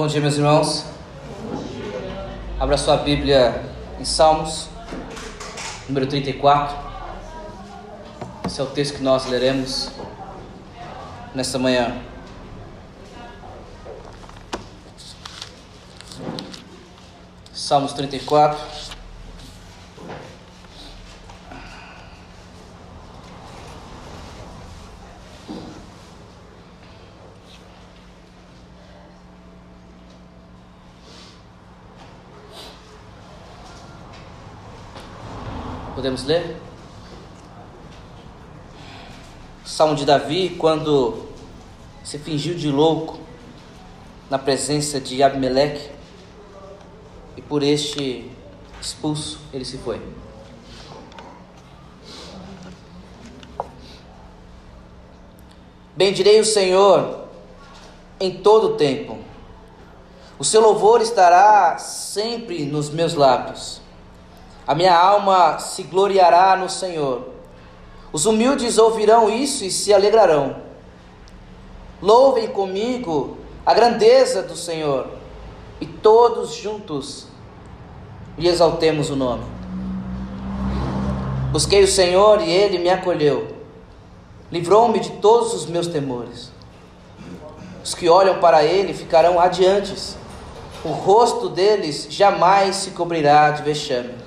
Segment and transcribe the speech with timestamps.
[0.00, 0.86] Bom dia, meus irmãos.
[2.58, 3.62] Abra sua Bíblia
[4.00, 4.70] em Salmos,
[5.86, 6.74] número 34.
[8.46, 9.90] Esse é o texto que nós leremos
[11.34, 12.00] nesta manhã.
[17.52, 18.58] Salmos 34.
[36.00, 36.56] Podemos ler?
[39.66, 41.26] Salmo de Davi, quando
[42.02, 43.18] se fingiu de louco
[44.30, 45.90] na presença de Abimeleque
[47.36, 48.30] e por este
[48.80, 50.00] expulso ele se foi.
[55.94, 57.28] Bendirei o Senhor
[58.18, 59.18] em todo o tempo.
[60.38, 63.82] O seu louvor estará sempre nos meus lábios.
[64.70, 67.22] A minha alma se gloriará no Senhor.
[68.12, 70.58] Os humildes ouvirão isso e se alegrarão.
[72.00, 75.08] Louvem comigo a grandeza do Senhor
[75.80, 77.26] e todos juntos
[78.38, 79.42] lhe exaltemos o nome.
[81.50, 83.48] Busquei o Senhor e ele me acolheu.
[84.52, 86.52] Livrou-me de todos os meus temores.
[87.82, 90.16] Os que olham para ele ficarão adiantes.
[90.84, 94.19] O rosto deles jamais se cobrirá de vexame.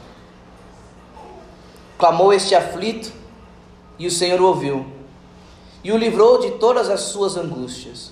[2.04, 3.14] Clamou este aflito,
[3.98, 4.86] e o Senhor o ouviu,
[5.82, 8.12] e o livrou de todas as suas angústias.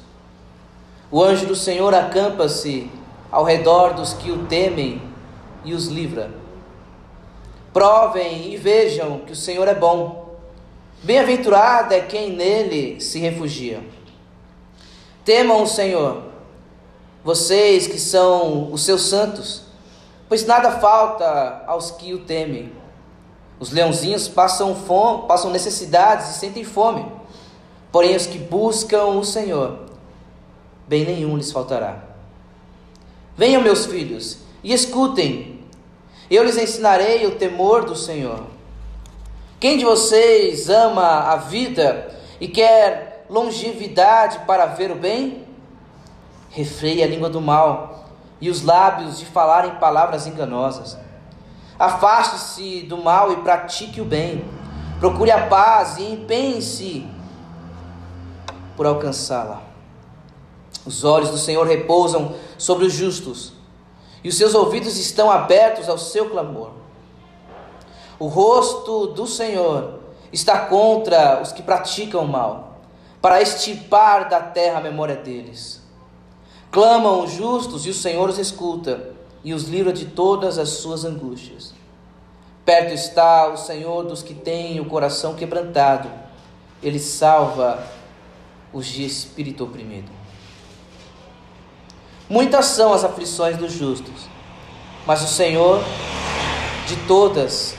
[1.11, 2.89] O anjo do Senhor acampa-se
[3.29, 5.01] ao redor dos que o temem
[5.65, 6.31] e os livra.
[7.73, 10.37] Provem e vejam que o Senhor é bom.
[11.03, 13.83] Bem-aventurado é quem nele se refugia.
[15.25, 16.23] Temam o Senhor,
[17.25, 19.63] vocês que são os seus santos,
[20.29, 22.79] pois nada falta aos que o temem.
[23.61, 27.05] Os leãozinhos passam, fome, passam necessidades e sentem fome.
[27.91, 29.81] Porém, os que buscam o Senhor,
[30.87, 31.99] bem nenhum lhes faltará.
[33.37, 35.63] Venham, meus filhos, e escutem.
[36.27, 38.47] Eu lhes ensinarei o temor do Senhor.
[39.59, 45.45] Quem de vocês ama a vida e quer longevidade para ver o bem?
[46.49, 48.09] Refreie a língua do mal
[48.41, 50.97] e os lábios de falarem palavras enganosas.
[51.81, 54.45] Afaste-se do mal e pratique o bem.
[54.99, 57.07] Procure a paz e empenhe-se
[58.77, 59.63] por alcançá-la.
[60.85, 63.53] Os olhos do Senhor repousam sobre os justos,
[64.23, 66.69] e os seus ouvidos estão abertos ao seu clamor.
[68.19, 72.75] O rosto do Senhor está contra os que praticam o mal,
[73.19, 75.81] para estipar da terra a memória deles.
[76.69, 81.03] Clamam os justos e o Senhor os escuta e os livra de todas as suas
[81.03, 81.73] angústias.
[82.63, 86.09] Perto está o Senhor dos que têm o coração quebrantado,
[86.81, 87.83] ele salva
[88.71, 90.11] os de espírito oprimido.
[92.29, 94.29] Muitas são as aflições dos justos,
[95.05, 95.83] mas o Senhor
[96.87, 97.75] de todas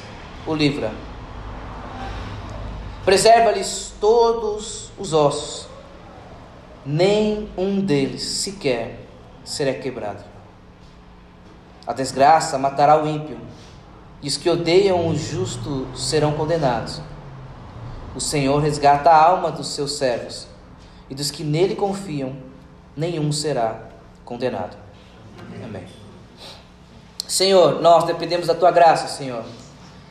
[0.46, 0.92] o livra.
[3.04, 5.68] Preserva-lhes todos os ossos,
[6.84, 9.00] nem um deles sequer
[9.44, 10.31] será quebrado.
[11.86, 13.38] A desgraça matará o ímpio,
[14.22, 17.00] e os que odeiam o justo serão condenados.
[18.14, 20.46] O Senhor resgata a alma dos seus servos,
[21.10, 22.36] e dos que nele confiam,
[22.96, 23.80] nenhum será
[24.24, 24.76] condenado.
[25.64, 25.84] Amém.
[27.26, 29.44] Senhor, nós dependemos da tua graça, Senhor.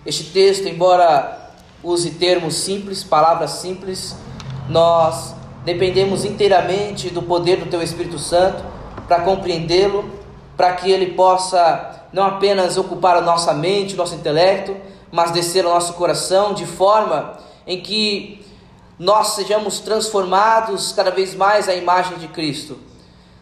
[0.06, 1.52] Este texto, embora
[1.84, 4.16] use termos simples, palavras simples,
[4.68, 8.64] nós dependemos inteiramente do poder do teu Espírito Santo
[9.08, 10.21] para compreendê-lo
[10.62, 14.78] para que ele possa não apenas ocupar a nossa mente, o nosso intelecto,
[15.12, 17.36] mas descer ao nosso coração de forma
[17.66, 18.46] em que
[19.00, 22.78] nós sejamos transformados cada vez mais à imagem de Cristo.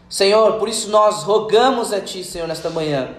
[0.08, 3.10] Senhor, por isso nós rogamos a Ti, Senhor, nesta manhã.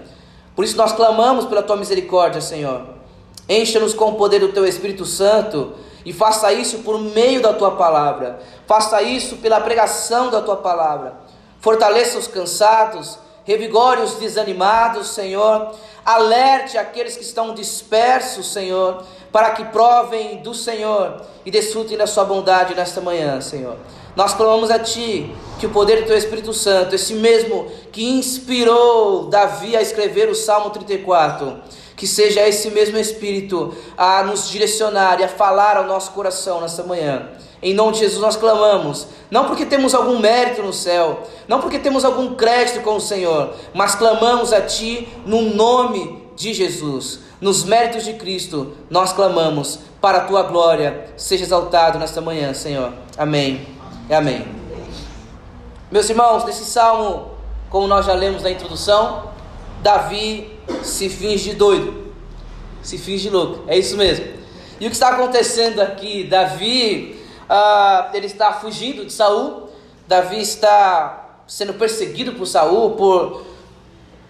[0.56, 2.82] Por isso nós clamamos pela Tua misericórdia, Senhor.
[3.48, 7.76] Encha-nos com o poder do Teu Espírito Santo e faça isso por meio da Tua
[7.76, 8.40] palavra.
[8.66, 11.14] Faça isso pela pregação da Tua palavra.
[11.60, 15.74] Fortaleça os cansados, revigore os desanimados, Senhor.
[16.06, 22.26] Alerte aqueles que estão dispersos, Senhor, para que provem do Senhor e desfrutem da sua
[22.26, 23.78] bondade nesta manhã, Senhor.
[24.16, 29.28] Nós clamamos a Ti que o poder do Teu Espírito Santo, esse mesmo que inspirou
[29.28, 31.60] Davi a escrever o Salmo 34,
[31.96, 36.84] Que seja esse mesmo Espírito a nos direcionar e a falar ao nosso coração nessa
[36.84, 37.30] manhã.
[37.62, 41.78] Em nome de Jesus nós clamamos, não porque temos algum mérito no céu, não porque
[41.78, 47.64] temos algum crédito com o Senhor, mas clamamos a Ti no nome de Jesus, nos
[47.64, 51.06] méritos de Cristo, nós clamamos para a Tua glória.
[51.16, 52.94] Seja exaltado nesta manhã, Senhor.
[53.16, 53.68] Amém.
[54.10, 54.46] E amém.
[55.92, 57.32] Meus irmãos, nesse salmo,
[57.70, 59.30] como nós já lemos na introdução,
[59.84, 62.14] Davi se finge doido,
[62.82, 64.26] se finge louco, é isso mesmo.
[64.80, 66.24] E o que está acontecendo aqui?
[66.24, 69.70] Davi ah, ele está fugindo de Saul.
[70.08, 73.52] Davi está sendo perseguido por Saul por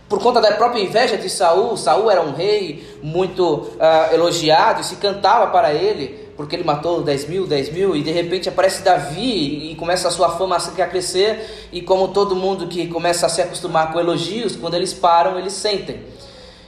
[0.07, 1.77] por conta da própria inveja de Saul.
[1.77, 7.03] Saul era um rei muito ah, elogiado e se cantava para ele porque ele matou
[7.03, 10.87] 10 mil, 10 mil, e de repente aparece Davi e começa a sua fama a
[10.87, 15.37] crescer, e como todo mundo que começa a se acostumar com elogios, quando eles param,
[15.37, 16.03] eles sentem.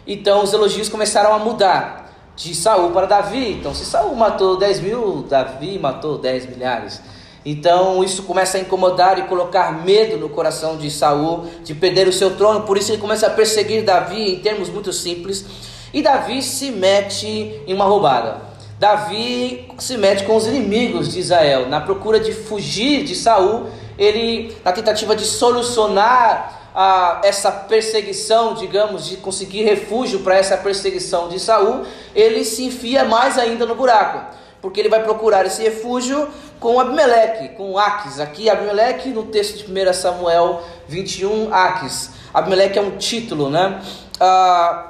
[0.06, 2.03] Então os elogios começaram a mudar
[2.36, 3.52] de Saul para Davi.
[3.54, 7.02] Então, se Saul matou 10 mil, Davi matou 10 milhares.
[7.46, 12.14] Então, isso começa a incomodar e colocar medo no coração de Saul de perder o
[12.14, 12.62] seu trono.
[12.62, 15.46] Por isso, ele começa a perseguir Davi em termos muito simples.
[15.94, 18.54] E Davi se mete em uma roubada.
[18.80, 23.68] Davi se mete com os inimigos de Israel na procura de fugir de Saul.
[23.98, 31.30] Ele, na tentativa de solucionar a essa perseguição, digamos, de conseguir refúgio para essa perseguição
[31.30, 31.86] de Saul,
[32.16, 36.28] ele se enfia mais ainda no buraco, porque ele vai procurar esse refúgio
[36.60, 38.20] com Abimeleque, com Aques.
[38.20, 42.12] Aqui Abimeleque no texto de 1 Samuel 21, Aques.
[42.34, 43.82] Abimeleque é um título, né?
[44.20, 44.90] Ah,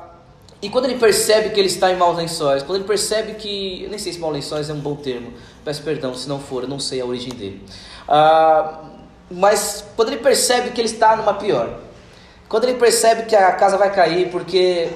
[0.62, 3.90] e quando ele percebe que ele está em maus lençóis, quando ele percebe que, eu
[3.90, 5.34] nem sei se maus lençóis é um bom termo,
[5.66, 7.62] peço perdão se não for, eu não sei a origem dele.
[8.08, 8.80] Ah,
[9.30, 11.80] mas quando ele percebe que ele está numa pior,
[12.48, 14.90] quando ele percebe que a casa vai cair, porque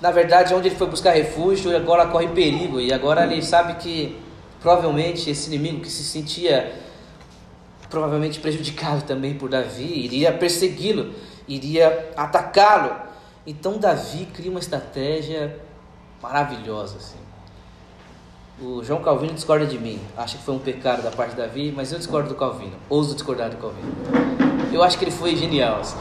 [0.00, 4.16] na verdade onde ele foi buscar refúgio agora corre perigo, e agora ele sabe que
[4.60, 6.72] provavelmente esse inimigo que se sentia
[7.90, 11.14] provavelmente prejudicado também por Davi, iria persegui-lo,
[11.46, 12.96] iria atacá-lo.
[13.46, 15.58] Então Davi cria uma estratégia
[16.20, 17.23] maravilhosa assim.
[18.60, 20.00] O João Calvino discorda de mim.
[20.16, 22.74] Acha que foi um pecado da parte de Davi, mas eu discordo do Calvino.
[22.88, 23.92] Ouso discordar do Calvino.
[24.72, 25.80] Eu acho que ele foi genial.
[25.80, 25.96] Assim.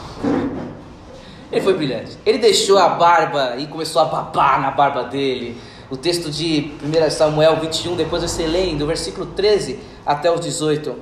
[1.52, 2.16] Ele foi brilhante.
[2.24, 5.58] Ele deixou a barba e começou a babar na barba dele.
[5.90, 10.96] O texto de 1 Samuel 21, depois você lê do versículo 13 até os 18.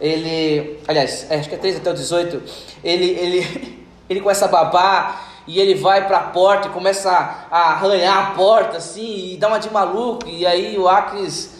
[0.00, 2.42] Ele, aliás, é, acho que é 13 até o 18.
[2.82, 7.10] Ele, ele, ele começa a babar e ele vai para a porta e começa
[7.50, 10.28] a, arranhar a porta assim e dá uma de maluco.
[10.28, 11.54] E aí o Acres,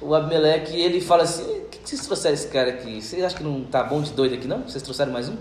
[0.00, 3.00] o Abimeleque, ele fala assim: o que, vocês trouxeram esse cara aqui?
[3.00, 4.62] Vocês acham que não tá bom de doido aqui não?
[4.62, 5.36] Vocês trouxeram mais um?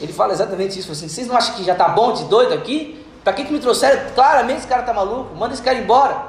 [0.00, 3.04] Ele fala exatamente isso, assim, vocês não acham que já tá bom de doido aqui?
[3.22, 4.14] Para que, que me trouxeram?
[4.14, 6.26] Claramente esse cara tá maluco, manda esse cara embora.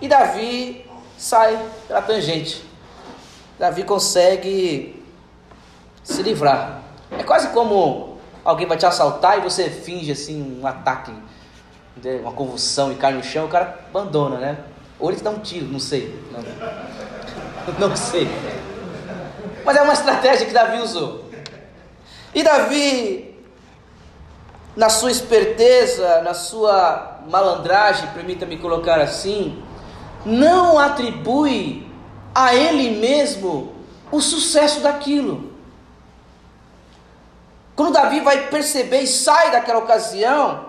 [0.00, 0.84] E Davi
[1.16, 1.56] sai
[1.86, 2.64] pela tangente.
[3.58, 5.04] Davi consegue
[6.02, 6.80] se livrar.
[7.16, 8.09] É quase como
[8.44, 11.12] alguém vai te assaltar e você finge assim um ataque,
[12.02, 14.58] né, uma convulsão e cai no chão, o cara abandona, né?
[14.98, 16.18] Ou ele te dá um tiro, não sei.
[16.30, 18.28] Não, não sei.
[19.64, 21.24] Mas é uma estratégia que Davi usou.
[22.34, 23.34] E Davi,
[24.76, 29.62] na sua esperteza, na sua malandragem, permita-me colocar assim,
[30.24, 31.86] não atribui
[32.34, 33.74] a ele mesmo
[34.10, 35.49] o sucesso daquilo.
[37.80, 40.66] Quando Davi vai perceber e sai daquela ocasião,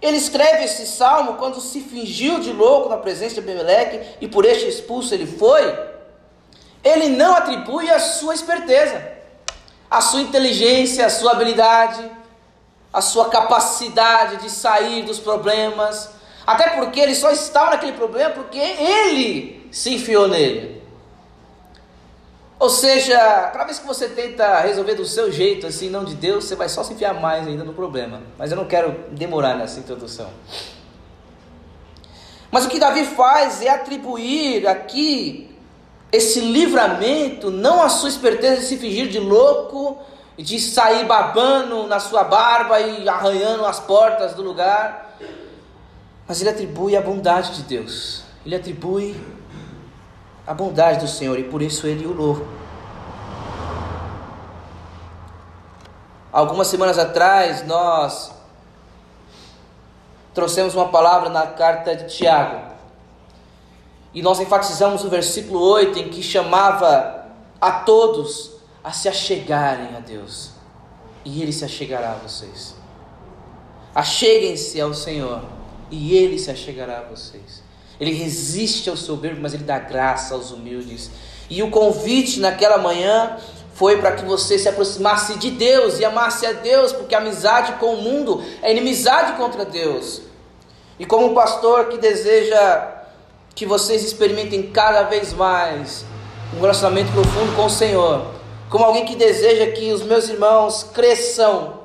[0.00, 4.46] ele escreve esse salmo quando se fingiu de louco na presença de Abimeleque e por
[4.46, 5.78] este expulso ele foi.
[6.82, 9.06] Ele não atribui a sua esperteza,
[9.90, 12.10] a sua inteligência, a sua habilidade,
[12.90, 16.12] a sua capacidade de sair dos problemas,
[16.46, 20.82] até porque ele só estava naquele problema porque ele se enfiou nele.
[22.58, 23.18] Ou seja,
[23.52, 26.68] cada vez que você tenta resolver do seu jeito, assim, não de Deus, você vai
[26.68, 28.22] só se enfiar mais ainda no problema.
[28.38, 30.30] Mas eu não quero demorar nessa introdução.
[32.50, 35.50] Mas o que Davi faz é atribuir aqui
[36.12, 39.98] esse livramento, não à sua esperteza de se fingir de louco,
[40.38, 45.16] de sair babando na sua barba e arranhando as portas do lugar,
[46.26, 48.22] mas ele atribui a bondade de Deus.
[48.46, 49.20] Ele atribui
[50.46, 52.44] a bondade do Senhor e por isso ele o louva.
[56.32, 58.32] Algumas semanas atrás nós
[60.34, 62.74] trouxemos uma palavra na carta de Tiago.
[64.12, 67.26] E nós enfatizamos o versículo 8 em que chamava
[67.60, 70.50] a todos a se achegarem a Deus.
[71.24, 72.76] E Ele se achegará a vocês.
[73.94, 75.40] Acheguem-se ao Senhor
[75.90, 77.62] e ele se achegará a vocês.
[78.00, 81.10] Ele resiste ao soberbo, mas ele dá graça aos humildes.
[81.48, 83.36] E o convite naquela manhã
[83.74, 87.72] foi para que você se aproximasse de Deus e amasse a Deus, porque a amizade
[87.74, 90.22] com o mundo é inimizade contra Deus.
[90.98, 92.88] E como pastor que deseja
[93.54, 96.04] que vocês experimentem cada vez mais
[96.56, 98.26] um relacionamento profundo com o Senhor,
[98.70, 101.80] como alguém que deseja que os meus irmãos cresçam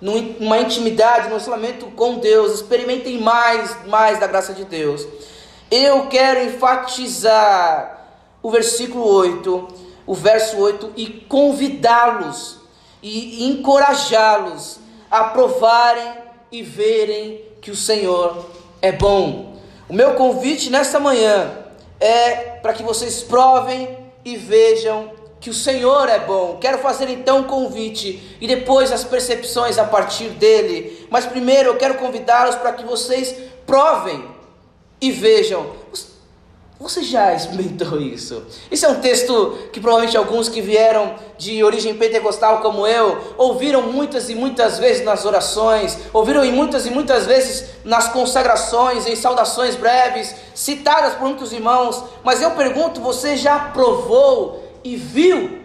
[0.00, 5.06] numa intimidade, num relacionamento com Deus, experimentem mais, mais da graça de Deus.
[5.70, 8.08] Eu quero enfatizar
[8.42, 9.68] o versículo 8,
[10.04, 12.58] o verso 8 e convidá-los
[13.00, 16.12] e encorajá-los a provarem
[16.50, 18.46] e verem que o Senhor
[18.82, 19.60] é bom.
[19.88, 21.52] O meu convite nesta manhã
[22.00, 26.58] é para que vocês provem e vejam que o Senhor é bom.
[26.60, 31.06] Quero fazer então um convite e depois as percepções a partir dele.
[31.08, 34.29] Mas primeiro eu quero convidá-los para que vocês provem
[35.00, 35.66] e vejam.
[36.80, 38.42] Você já experimentou isso?
[38.70, 43.82] Isso é um texto que provavelmente alguns que vieram de origem pentecostal como eu ouviram
[43.82, 49.14] muitas e muitas vezes nas orações, ouviram e muitas e muitas vezes nas consagrações, em
[49.14, 52.02] saudações breves, citadas por muitos irmãos.
[52.24, 55.60] Mas eu pergunto: você já provou e viu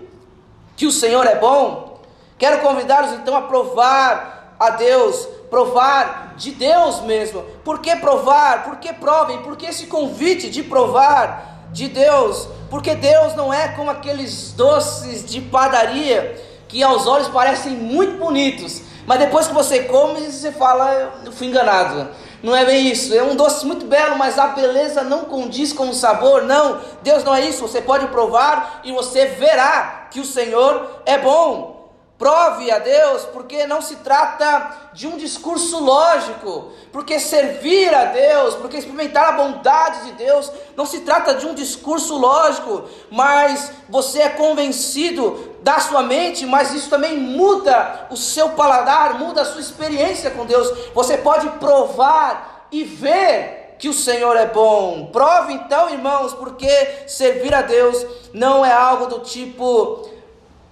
[0.76, 2.02] que o Senhor é bom?
[2.38, 7.42] Quero convidá-los então a provar a Deus provar de Deus mesmo.
[7.64, 8.66] Por que provar?
[8.66, 9.42] Por que provem?
[9.42, 12.50] Por que esse convite de provar de Deus?
[12.70, 18.82] Porque Deus não é como aqueles doces de padaria que aos olhos parecem muito bonitos,
[19.08, 22.10] mas depois que você come, você fala, eu fui enganado.
[22.44, 23.16] Não é bem isso.
[23.16, 26.44] É um doce muito belo, mas a beleza não condiz com o sabor.
[26.44, 27.62] Não, Deus não é isso.
[27.62, 31.75] Você pode provar e você verá que o Senhor é bom.
[32.18, 38.56] Prove a Deus, porque não se trata de um discurso lógico, porque servir a Deus,
[38.56, 44.22] porque experimentar a bondade de Deus, não se trata de um discurso lógico, mas você
[44.22, 49.60] é convencido da sua mente, mas isso também muda o seu paladar, muda a sua
[49.60, 50.72] experiência com Deus.
[50.94, 55.08] Você pode provar e ver que o Senhor é bom.
[55.12, 60.15] Prove então, irmãos, porque servir a Deus não é algo do tipo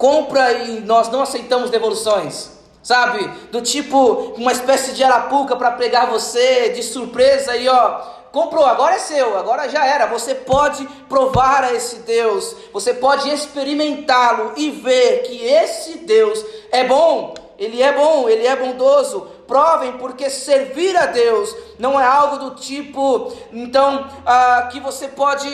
[0.04, 2.52] compra e nós não aceitamos devoluções.
[2.82, 3.26] Sabe?
[3.54, 3.98] Do tipo
[4.36, 9.38] uma espécie de arapuca para pregar você de surpresa e ó, comprou, agora é seu,
[9.38, 10.08] agora já era.
[10.08, 16.84] Você pode provar a esse Deus, você pode experimentá-lo e ver que esse Deus é
[16.84, 17.34] bom.
[17.58, 19.30] Ele é bom, ele é bondoso.
[19.48, 25.48] Provem, porque servir a Deus não é algo do tipo, então, ah, que você pode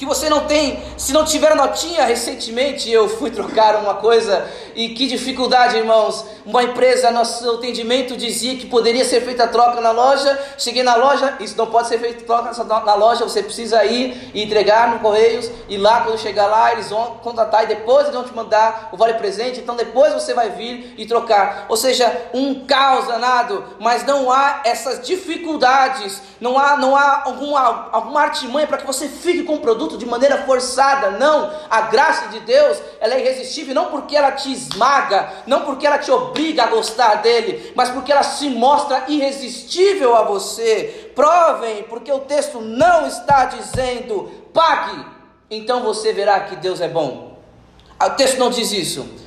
[0.00, 4.94] que você não tem, se não tiver notinha, recentemente eu fui trocar uma coisa e
[4.94, 6.24] que dificuldade, irmãos.
[6.46, 10.40] Uma empresa, nosso atendimento dizia que poderia ser feita troca na loja.
[10.56, 14.42] Cheguei na loja, isso não pode ser feito troca na loja, você precisa ir e
[14.42, 15.50] entregar no Correios.
[15.68, 18.96] E lá, quando chegar lá, eles vão contratar e depois eles vão te mandar o
[18.96, 19.60] vale presente.
[19.60, 21.66] Então depois você vai vir e trocar.
[21.68, 27.90] Ou seja, um caos danado, mas não há essas dificuldades, não há, não há alguma,
[27.92, 31.50] alguma artimanha para que você fique com o produto de maneira forçada, não.
[31.68, 35.98] A graça de Deus, ela é irresistível, não porque ela te esmaga, não porque ela
[35.98, 41.12] te obriga a gostar dele, mas porque ela se mostra irresistível a você.
[41.14, 45.04] Provem, porque o texto não está dizendo pague,
[45.50, 47.38] então você verá que Deus é bom.
[48.02, 49.19] O texto não diz isso.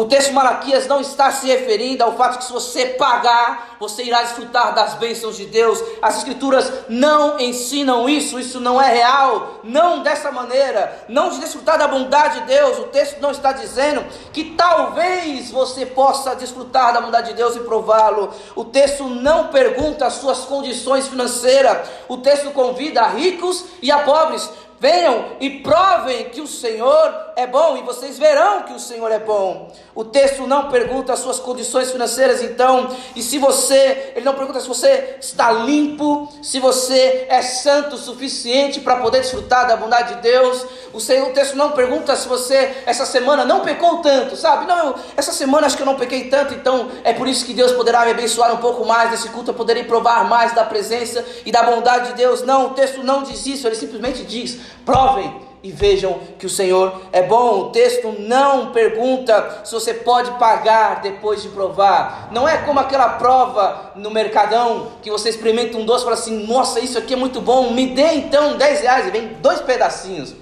[0.00, 4.02] O texto de Malaquias não está se referindo ao fato que se você pagar, você
[4.02, 5.78] irá desfrutar das bênçãos de Deus.
[6.00, 11.76] As escrituras não ensinam isso, isso não é real, não dessa maneira, não de desfrutar
[11.76, 12.78] da bondade de Deus.
[12.78, 14.02] O texto não está dizendo
[14.32, 18.32] que talvez você possa desfrutar da bondade de Deus e prová-lo.
[18.56, 21.90] O texto não pergunta as suas condições financeiras.
[22.08, 24.48] O texto convida a ricos e a pobres
[24.80, 29.18] Venham e provem que o Senhor é bom, e vocês verão que o Senhor é
[29.18, 29.70] bom.
[29.94, 34.58] O texto não pergunta as suas condições financeiras, então, e se você, ele não pergunta
[34.58, 40.14] se você está limpo, se você é santo o suficiente para poder desfrutar da bondade
[40.14, 40.64] de Deus.
[40.94, 44.64] O, Senhor, o texto não pergunta se você, essa semana, não pecou tanto, sabe?
[44.64, 47.52] Não, eu, essa semana acho que eu não pequei tanto, então é por isso que
[47.52, 51.22] Deus poderá me abençoar um pouco mais nesse culto, eu poderei provar mais da presença
[51.44, 52.42] e da bondade de Deus.
[52.42, 57.02] Não, o texto não diz isso, ele simplesmente diz Provem e vejam que o Senhor
[57.12, 57.60] é bom.
[57.60, 62.28] O texto não pergunta se você pode pagar depois de provar.
[62.32, 66.46] Não é como aquela prova no mercadão que você experimenta um doce e fala assim:
[66.46, 70.34] Nossa, isso aqui é muito bom, me dê então 10 reais e vem dois pedacinhos.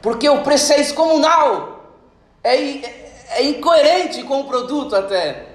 [0.00, 1.90] Porque o preço é descomunal,
[2.42, 5.45] é, é, é incoerente com o produto até.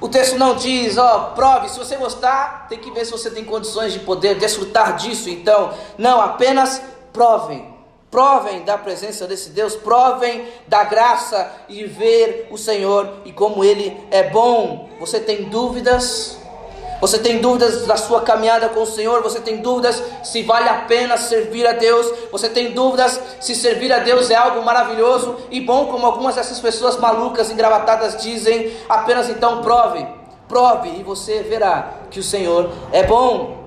[0.00, 3.44] O texto não diz, ó, prove, se você gostar, tem que ver se você tem
[3.44, 5.30] condições de poder desfrutar disso.
[5.30, 6.82] Então, não, apenas
[7.12, 7.72] provem.
[8.10, 13.96] Provem da presença desse Deus, provem da graça e ver o Senhor e como Ele
[14.10, 14.88] é bom.
[15.00, 16.38] Você tem dúvidas?
[17.00, 19.22] Você tem dúvidas da sua caminhada com o Senhor?
[19.22, 22.06] Você tem dúvidas se vale a pena servir a Deus?
[22.30, 26.60] Você tem dúvidas se servir a Deus é algo maravilhoso e bom, como algumas dessas
[26.60, 28.72] pessoas malucas, engravatadas dizem?
[28.88, 30.06] Apenas então prove,
[30.48, 33.64] prove e você verá que o Senhor é bom.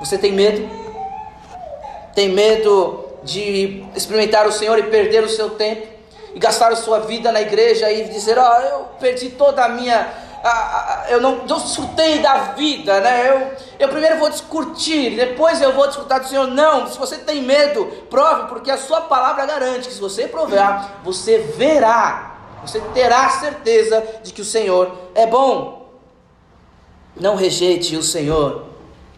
[0.00, 0.68] Você tem medo?
[2.14, 5.86] Tem medo de experimentar o Senhor e perder o seu tempo?
[6.34, 9.68] E gastar a sua vida na igreja e dizer: Ó, oh, eu perdi toda a
[9.68, 10.27] minha
[11.08, 13.30] eu não desfrutei da vida, né?
[13.30, 16.46] Eu, eu primeiro vou discutir, depois eu vou desfrutar do Senhor.
[16.46, 21.00] Não, se você tem medo, prove, porque a sua palavra garante que se você provar,
[21.02, 25.88] você verá, você terá certeza de que o Senhor é bom.
[27.16, 28.66] Não rejeite o Senhor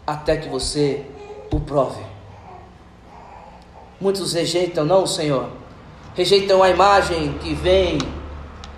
[0.05, 1.05] até que você
[1.51, 2.03] o prove.
[3.99, 5.47] Muitos rejeitam, não o Senhor,
[6.15, 7.99] rejeitam a imagem que vem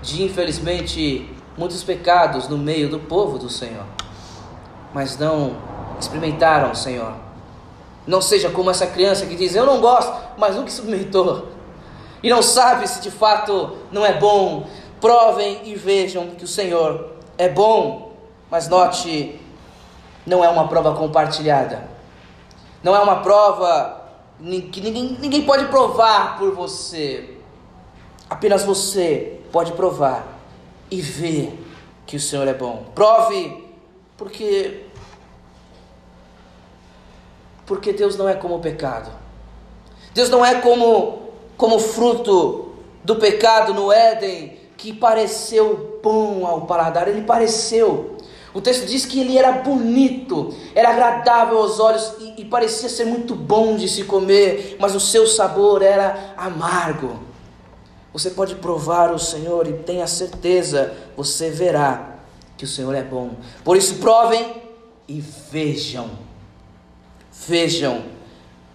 [0.02, 3.86] de infelizmente muitos pecados no meio do povo do Senhor,
[4.94, 5.56] mas não
[6.00, 7.14] experimentaram o Senhor.
[8.06, 11.48] Não seja como essa criança que diz: Eu não gosto, mas nunca experimentou,
[12.22, 14.68] e não sabe se de fato não é bom.
[15.00, 18.14] Provem e vejam que o Senhor é bom,
[18.50, 19.38] mas note,
[20.26, 21.90] não é uma prova compartilhada,
[22.82, 24.02] não é uma prova
[24.72, 27.38] que ninguém, ninguém pode provar por você,
[28.30, 30.33] apenas você pode provar
[30.94, 31.50] e vê
[32.06, 32.86] que o Senhor é bom.
[32.94, 33.66] Prove,
[34.16, 34.86] porque
[37.66, 39.10] porque Deus não é como o pecado.
[40.14, 42.74] Deus não é como como fruto
[43.04, 48.18] do pecado no Éden que pareceu bom ao paladar, ele pareceu.
[48.54, 53.06] O texto diz que ele era bonito, era agradável aos olhos e, e parecia ser
[53.06, 57.33] muito bom de se comer, mas o seu sabor era amargo.
[58.14, 62.20] Você pode provar o Senhor e tenha certeza, você verá
[62.56, 63.32] que o Senhor é bom.
[63.64, 64.62] Por isso, provem
[65.08, 66.12] e vejam.
[67.48, 68.06] Vejam.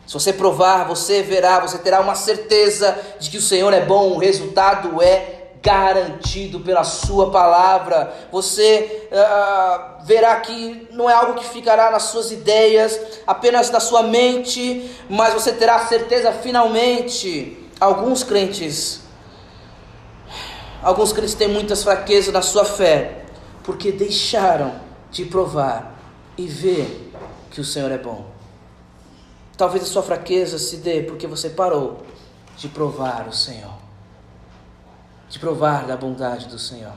[0.05, 4.15] Se você provar, você verá, você terá uma certeza de que o Senhor é bom.
[4.15, 8.12] O resultado é garantido pela Sua palavra.
[8.33, 14.03] Você uh, verá que não é algo que ficará nas suas ideias, apenas na sua
[14.03, 17.57] mente, mas você terá certeza finalmente.
[17.79, 19.08] Alguns crentes
[20.83, 23.25] Alguns crentes têm muitas fraquezas na sua fé,
[23.64, 25.99] porque deixaram de provar
[26.37, 27.12] e ver
[27.51, 28.31] que o Senhor é bom.
[29.57, 32.07] Talvez a sua fraqueza se dê porque você parou
[32.57, 33.75] de provar o Senhor,
[35.29, 36.95] de provar da bondade do Senhor.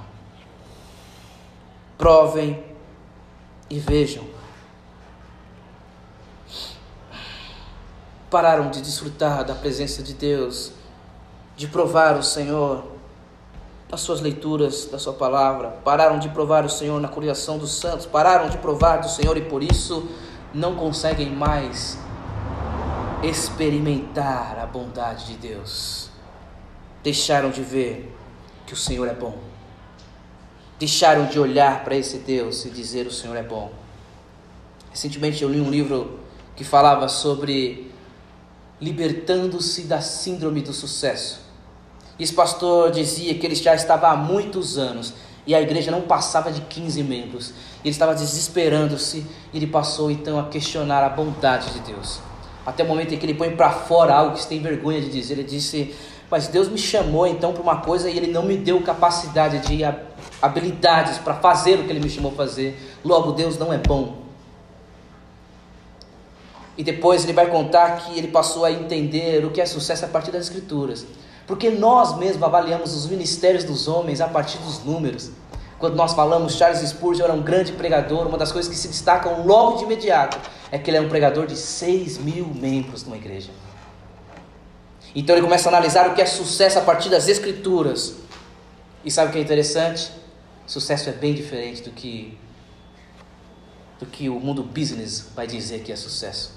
[1.97, 2.63] Provem
[3.67, 4.25] e vejam.
[8.29, 10.71] Pararam de desfrutar da presença de Deus,
[11.57, 12.90] de provar o Senhor
[13.91, 18.05] nas suas leituras da sua palavra, pararam de provar o Senhor na criação dos santos,
[18.05, 20.07] pararam de provar do Senhor e por isso
[20.53, 21.97] não conseguem mais
[23.21, 26.09] experimentar a bondade de Deus.
[27.03, 28.15] Deixaram de ver
[28.65, 29.37] que o Senhor é bom.
[30.79, 33.73] Deixaram de olhar para esse Deus e dizer o Senhor é bom.
[34.89, 36.19] Recentemente eu li um livro
[36.55, 37.91] que falava sobre
[38.79, 41.50] libertando-se da síndrome do sucesso.
[42.21, 45.11] Esse pastor dizia que ele já estava há muitos anos
[45.47, 47.51] e a igreja não passava de 15 membros.
[47.83, 52.19] Ele estava desesperando-se e ele passou então a questionar a bondade de Deus.
[52.63, 55.33] Até o momento em que ele põe para fora algo que tem vergonha de dizer.
[55.33, 55.95] Ele disse:
[56.29, 59.83] Mas Deus me chamou então para uma coisa e ele não me deu capacidade de
[60.39, 62.79] habilidades para fazer o que ele me chamou a fazer.
[63.03, 64.17] Logo, Deus não é bom.
[66.77, 70.07] E depois ele vai contar que ele passou a entender o que é sucesso a
[70.07, 71.03] partir das Escrituras.
[71.51, 75.31] Porque nós mesmos avaliamos os ministérios dos homens a partir dos números.
[75.77, 79.45] Quando nós falamos Charles Spurgeon era um grande pregador, uma das coisas que se destacam
[79.45, 80.39] logo de imediato
[80.71, 83.49] é que ele é um pregador de 6 mil membros numa igreja.
[85.13, 88.15] Então ele começa a analisar o que é sucesso a partir das escrituras.
[89.03, 90.09] E sabe o que é interessante?
[90.65, 92.37] Sucesso é bem diferente do que
[93.99, 96.53] do que o mundo business vai dizer que é sucesso.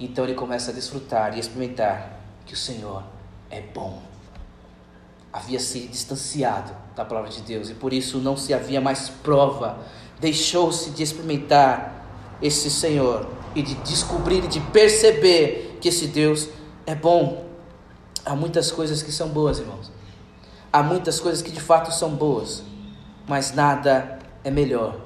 [0.00, 3.12] Então ele começa a desfrutar e experimentar que o Senhor
[3.50, 4.02] é bom.
[5.32, 9.78] Havia se distanciado da palavra de Deus e por isso não se havia mais prova.
[10.20, 16.48] Deixou-se de experimentar esse Senhor e de descobrir e de perceber que esse Deus
[16.86, 17.44] é bom.
[18.24, 19.90] Há muitas coisas que são boas, irmãos.
[20.72, 22.62] Há muitas coisas que de fato são boas.
[23.26, 25.00] mas nada é melhor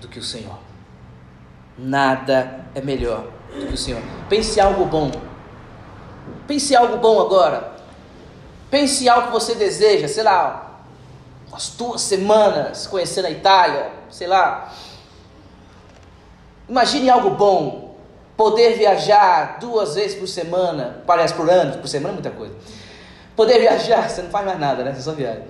[0.00, 0.58] do que o Senhor.
[1.76, 4.00] Nada é melhor do que o Senhor.
[4.28, 5.10] Pense algo bom.
[6.46, 7.72] Pense algo bom agora.
[8.70, 10.80] Pense algo que você deseja, sei lá,
[11.48, 14.72] umas duas semanas conhecendo a Itália, sei lá.
[16.68, 17.96] Imagine algo bom.
[18.36, 22.54] Poder viajar duas vezes por semana, parece por ano, por semana é muita coisa.
[23.34, 24.94] Poder viajar, você não faz mais nada, né?
[24.94, 25.42] Você só viaja.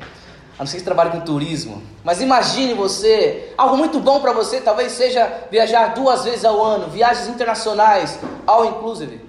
[0.59, 1.83] A não ser que trabalhe com turismo.
[2.03, 6.89] Mas imagine você, algo muito bom para você, talvez seja viajar duas vezes ao ano,
[6.89, 9.21] viagens internacionais, all inclusive,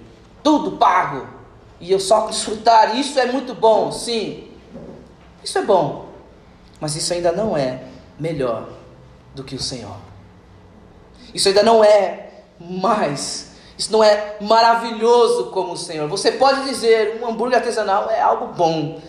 [0.42, 1.39] tudo pago.
[1.80, 4.48] E eu só desfrutar, isso é muito bom, sim.
[5.42, 6.06] Isso é bom.
[6.78, 7.84] Mas isso ainda não é
[8.18, 8.68] melhor
[9.34, 9.96] do que o Senhor.
[11.32, 13.52] Isso ainda não é mais.
[13.78, 16.06] Isso não é maravilhoso como o Senhor.
[16.08, 19.00] Você pode dizer, um hambúrguer artesanal é algo bom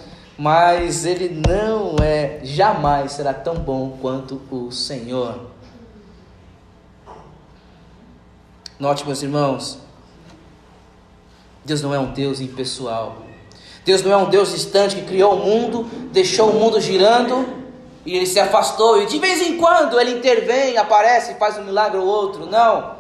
[0.41, 5.39] mas ele não é, jamais será tão bom quanto o Senhor.
[8.79, 9.77] Note, meus irmãos,
[11.63, 13.17] Deus não é um Deus impessoal.
[13.85, 17.45] Deus não é um Deus distante que criou o mundo, deixou o mundo girando
[18.05, 21.97] e ele se afastou e de vez em quando ele intervém, aparece, faz um milagre
[21.97, 22.45] ou outro.
[22.45, 22.95] Não.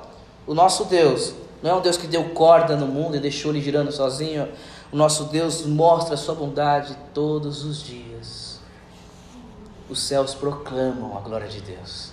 [0.47, 3.61] O nosso Deus não é um Deus que deu corda no mundo e deixou ele
[3.61, 4.49] girando sozinho.
[4.91, 8.59] O nosso Deus mostra a sua bondade todos os dias.
[9.89, 12.11] Os céus proclamam a glória de Deus.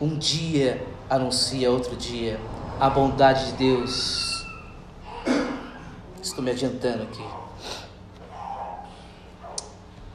[0.00, 2.38] Um dia anuncia outro dia
[2.78, 4.35] a bondade de Deus.
[6.36, 7.24] Estou me adiantando aqui.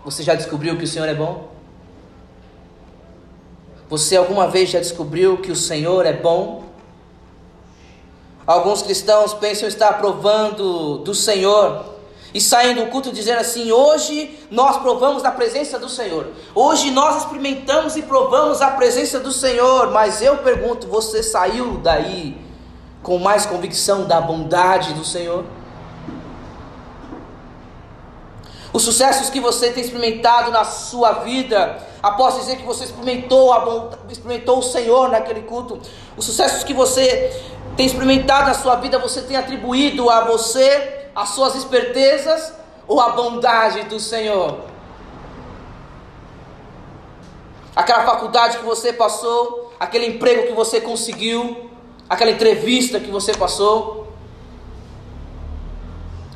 [0.05, 1.49] Você já descobriu que o Senhor é bom?
[3.89, 6.65] Você alguma vez já descobriu que o Senhor é bom?
[8.45, 11.86] Alguns cristãos pensam estar provando do Senhor
[12.36, 17.23] e saem do culto dizendo assim: hoje nós provamos da presença do Senhor, hoje nós
[17.23, 19.89] experimentamos e provamos a presença do Senhor.
[19.89, 22.39] Mas eu pergunto: você saiu daí
[23.01, 25.61] com mais convicção da bondade do Senhor?
[28.73, 33.89] Os sucessos que você tem experimentado na sua vida, após dizer que você experimentou, a,
[34.10, 35.79] experimentou o Senhor naquele culto,
[36.15, 37.41] os sucessos que você
[37.75, 42.53] tem experimentado na sua vida, você tem atribuído a você as suas espertezas
[42.88, 44.60] ou a bondade do Senhor?
[47.75, 51.69] Aquela faculdade que você passou, aquele emprego que você conseguiu,
[52.10, 54.13] aquela entrevista que você passou,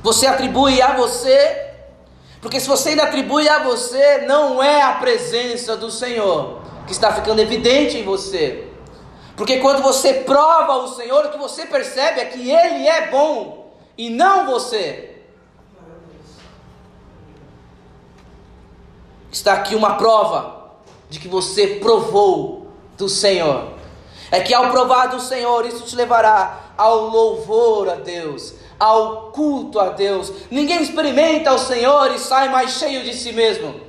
[0.01, 1.74] você atribui a você,
[2.45, 7.11] porque se você ainda atribui a você, não é a presença do Senhor que está
[7.11, 8.67] ficando evidente em você.
[9.35, 13.73] Porque quando você prova o Senhor, o que você percebe é que Ele é bom
[13.97, 15.23] e não você.
[19.31, 20.69] Está aqui uma prova
[21.09, 23.71] de que você provou do Senhor.
[24.29, 29.79] É que ao provar do Senhor, isso te levará ao louvor a Deus, ao culto
[29.79, 30.31] a Deus.
[30.51, 33.79] Ninguém experimenta o Senhor e sai mais cheio de si mesmo.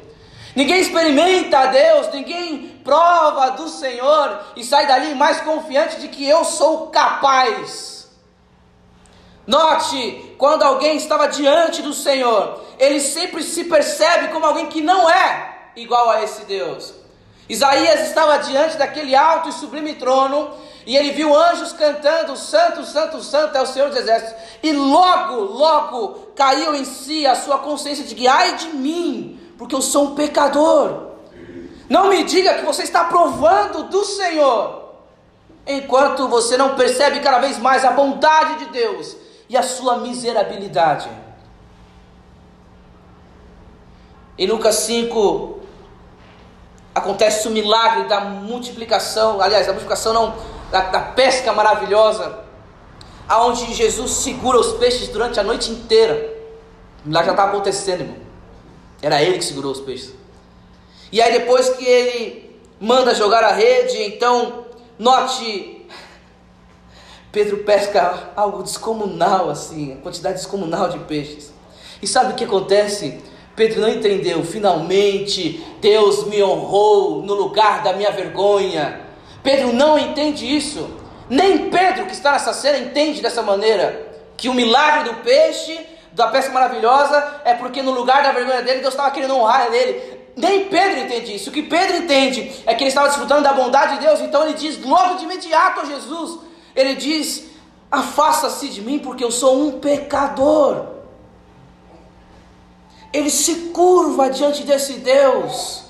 [0.55, 6.27] Ninguém experimenta a Deus, ninguém prova do Senhor e sai dali mais confiante de que
[6.27, 8.09] eu sou capaz.
[9.47, 15.09] Note, quando alguém estava diante do Senhor, ele sempre se percebe como alguém que não
[15.09, 16.95] é igual a esse Deus.
[17.49, 20.51] Isaías estava diante daquele alto e sublime trono,
[20.87, 24.37] e ele viu anjos cantando: Santo, Santo, Santo é o Senhor dos Exércitos.
[24.63, 29.75] E logo, logo caiu em si a sua consciência de que, ai de mim, porque
[29.75, 31.07] eu sou um pecador.
[31.89, 34.93] Não me diga que você está provando do Senhor,
[35.67, 39.17] enquanto você não percebe cada vez mais a bondade de Deus
[39.49, 41.09] e a sua miserabilidade.
[44.39, 45.61] Em Lucas 5,
[46.95, 52.41] acontece o milagre da multiplicação, aliás, da multiplicação não, da, da pesca maravilhosa,
[53.29, 56.35] aonde Jesus segura os peixes durante a noite inteira.
[57.05, 58.17] O milagre já estava acontecendo, irmão.
[59.01, 60.15] Era ele que segurou os peixes.
[61.13, 64.67] E aí depois que ele manda jogar a rede, então
[64.99, 65.87] note
[67.31, 71.53] Pedro pesca algo descomunal assim, a quantidade descomunal de peixes.
[72.03, 73.21] E sabe o que acontece?
[73.55, 74.45] Pedro não entendeu.
[74.45, 79.06] Finalmente Deus me honrou no lugar da minha vergonha.
[79.47, 80.91] Pedro não entende isso.
[81.31, 84.05] Nem Pedro, que está nessa cena, entende dessa maneira.
[84.37, 88.81] Que o milagre do peixe da pesca maravilhosa é porque no lugar da vergonha dele,
[88.81, 90.19] Deus estava querendo honrar ele.
[90.35, 91.51] Nem Pedro entende isso.
[91.51, 94.55] O que Pedro entende é que ele estava desfrutando da bondade de Deus, então ele
[94.55, 96.41] diz logo de imediato a Jesus:
[96.75, 97.45] ele diz,
[97.89, 100.87] afasta-se de mim, porque eu sou um pecador.
[103.13, 105.86] Ele se curva diante desse Deus.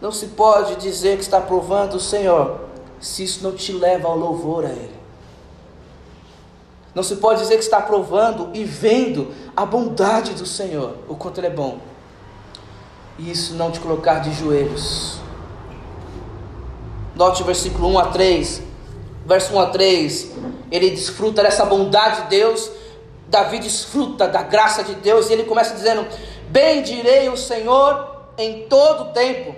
[0.00, 2.60] Não se pode dizer que está provando o Senhor
[3.00, 5.00] se isso não te leva ao louvor a Ele.
[6.94, 11.38] Não se pode dizer que está provando e vendo a bondade do Senhor, o quanto
[11.38, 11.78] Ele é bom.
[13.18, 15.18] E isso não te colocar de joelhos.
[17.14, 18.62] Note o versículo 1 a 3.
[19.26, 20.30] Verso 1 a 3.
[20.70, 22.70] Ele desfruta dessa bondade de Deus.
[23.28, 25.28] Davi desfruta da graça de Deus.
[25.28, 26.06] E ele começa dizendo:
[26.48, 29.54] Bendirei o Senhor em todo tempo.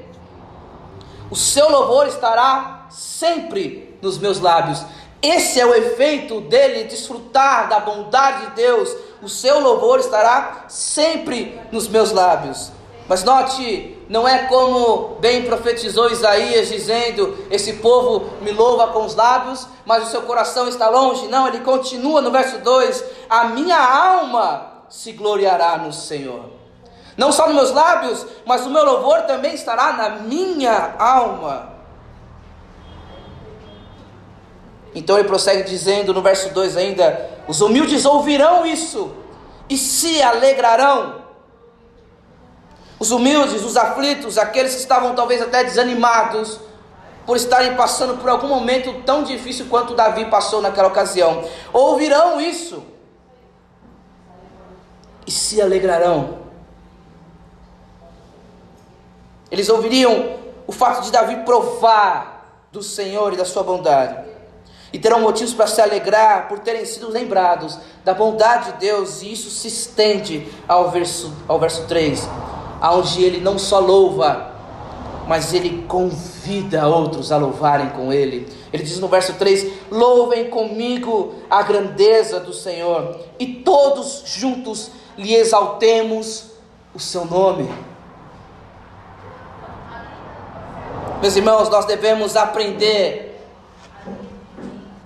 [1.32, 4.84] O seu louvor estará sempre nos meus lábios.
[5.22, 8.94] Esse é o efeito dele desfrutar da bondade de Deus.
[9.22, 12.70] O seu louvor estará sempre nos meus lábios.
[13.08, 19.14] Mas note, não é como bem profetizou Isaías, dizendo: Esse povo me louva com os
[19.14, 21.28] lábios, mas o seu coração está longe.
[21.28, 26.61] Não, ele continua no verso 2: A minha alma se gloriará no Senhor.
[27.16, 31.72] Não só nos meus lábios, mas o meu louvor também estará na minha alma.
[34.94, 39.12] Então ele prossegue dizendo no verso 2 ainda: Os humildes ouvirão isso
[39.68, 41.22] e se alegrarão.
[42.98, 46.60] Os humildes, os aflitos, aqueles que estavam talvez até desanimados
[47.26, 52.82] por estarem passando por algum momento tão difícil quanto Davi passou naquela ocasião, ouvirão isso
[55.26, 56.41] e se alegrarão.
[59.52, 60.36] Eles ouviriam
[60.66, 64.32] o fato de Davi provar do Senhor e da sua bondade
[64.92, 69.32] e terão motivos para se alegrar por terem sido lembrados da bondade de Deus, e
[69.32, 72.28] isso se estende ao verso, ao verso 3,
[72.82, 74.52] onde ele não só louva,
[75.26, 78.46] mas ele convida outros a louvarem com ele.
[78.72, 85.34] Ele diz no verso 3: Louvem comigo a grandeza do Senhor, e todos juntos lhe
[85.34, 86.50] exaltemos
[86.94, 87.70] o seu nome.
[91.22, 93.40] Meus irmãos, nós devemos aprender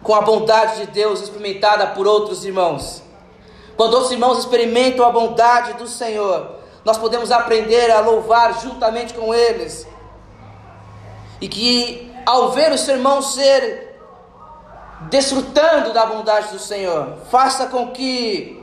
[0.03, 3.03] com a bondade de Deus experimentada por outros irmãos.
[3.77, 6.53] Quando outros irmãos experimentam a bondade do Senhor,
[6.87, 9.87] nós podemos aprender a louvar juntamente com eles.
[11.39, 14.01] E que ao ver o seu irmão ser
[15.11, 18.57] desfrutando da bondade do Senhor, faça com que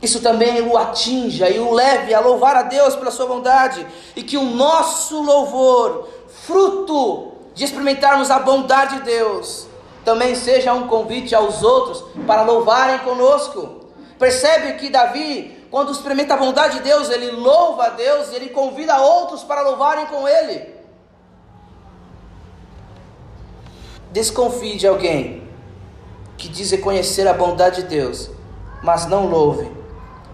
[0.00, 4.22] isso também o atinja e o leve a louvar a Deus pela sua bondade, e
[4.22, 6.08] que o nosso louvor,
[6.42, 9.66] fruto de experimentarmos a bondade de Deus,
[10.04, 13.86] também seja um convite aos outros para louvarem conosco.
[14.18, 18.50] Percebe que Davi, quando experimenta a bondade de Deus, ele louva a Deus e ele
[18.50, 20.74] convida outros para louvarem com ele.
[24.10, 25.48] Desconfie de alguém
[26.36, 28.30] que diz reconhecer a bondade de Deus,
[28.82, 29.70] mas não louve,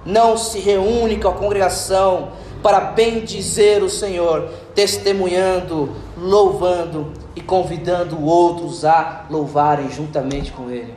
[0.04, 2.32] não se reúne com a congregação
[2.62, 10.94] para bendizer o Senhor, testemunhando, louvando e convidando outros a louvarem juntamente com Ele.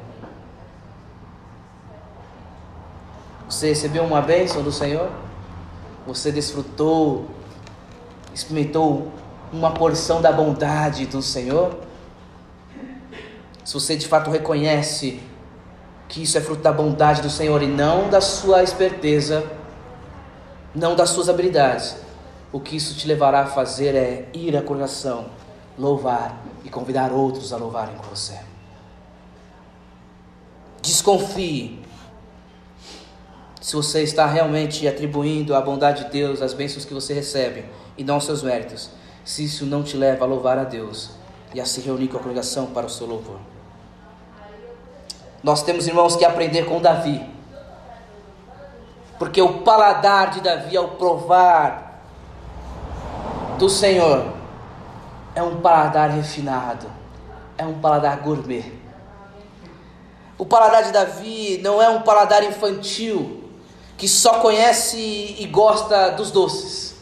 [3.50, 5.10] Você recebeu uma bênção do Senhor?
[6.08, 7.28] Você desfrutou,
[8.34, 9.12] experimentou
[9.52, 11.78] uma porção da bondade do Senhor?
[13.64, 15.22] Se você de fato reconhece
[16.10, 19.44] que isso é fruto da bondade do Senhor e não da sua esperteza,
[20.74, 21.96] não das suas habilidades,
[22.52, 25.26] o que isso te levará a fazer é ir à coração
[25.78, 28.40] louvar e convidar outros a louvarem com você.
[30.82, 31.80] Desconfie
[33.62, 37.66] se você está realmente atribuindo à bondade de Deus as bênçãos que você recebe
[37.98, 38.90] e não os seus méritos,
[39.24, 41.12] se isso não te leva a louvar a Deus
[41.54, 43.40] e a se reunir com a congregação para o seu louvor.
[45.42, 47.22] Nós temos irmãos que aprender com Davi,
[49.24, 52.02] porque o paladar de Davi ao provar
[53.58, 54.34] do Senhor
[55.34, 56.88] é um paladar refinado,
[57.58, 58.66] é um paladar gourmet.
[60.38, 63.46] O paladar de Davi não é um paladar infantil
[63.98, 64.98] que só conhece
[65.40, 66.96] e gosta dos doces.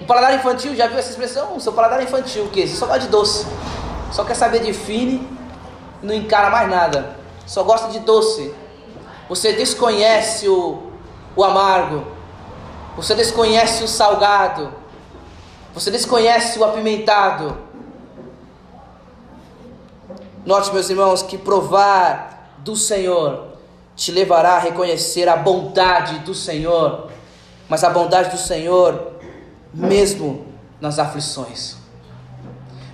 [0.00, 1.56] Um paladar infantil, já viu essa expressão?
[1.56, 2.68] O seu paladar infantil, o?
[2.68, 3.48] Você só gosta de doce,
[4.12, 5.28] só quer saber de fine,
[6.04, 7.16] não encara mais nada,
[7.48, 8.54] só gosta de doce.
[9.28, 10.89] Você desconhece o,
[11.36, 12.04] o amargo,
[12.96, 14.72] você desconhece o salgado,
[15.72, 17.56] você desconhece o apimentado.
[20.44, 23.50] Note, meus irmãos, que provar do Senhor
[23.94, 27.08] te levará a reconhecer a bondade do Senhor,
[27.68, 29.12] mas a bondade do Senhor,
[29.72, 30.46] mesmo
[30.80, 31.76] nas aflições,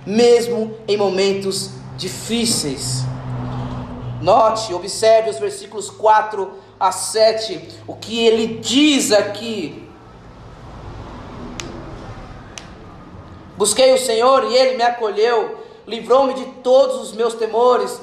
[0.05, 3.03] mesmo em momentos difíceis.
[4.21, 9.87] Note, observe os versículos 4 a 7, o que ele diz aqui
[13.57, 17.99] Busquei o Senhor e ele me acolheu, livrou-me de todos os meus temores.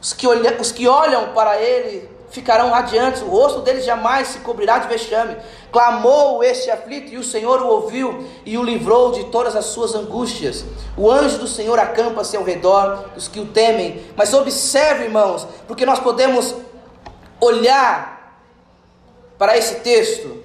[0.00, 4.38] Os que, olha, os que olham para ele ficarão radiantes, o rosto deles jamais se
[4.38, 5.36] cobrirá de vexame.
[5.72, 9.96] Clamou este aflito e o Senhor o ouviu e o livrou de todas as suas
[9.96, 10.64] angústias.
[10.96, 14.00] O anjo do Senhor acampa-se ao redor dos que o temem.
[14.16, 16.54] Mas observe, irmãos, porque nós podemos
[17.44, 18.40] olhar
[19.38, 20.42] para esse texto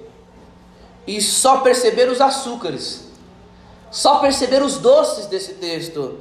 [1.06, 3.04] e só perceber os açúcares,
[3.90, 6.18] só perceber os doces desse texto.